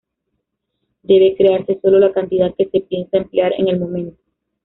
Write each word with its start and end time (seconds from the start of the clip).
Debe 1.03 1.35
crearse 1.37 1.79
sólo 1.79 1.99
la 1.99 2.11
cantidad 2.11 2.55
que 2.57 2.67
se 2.71 2.79
piensa 2.79 3.17
emplear 3.17 3.53
en 3.59 3.67
el 3.67 3.79
momento. 3.79 4.17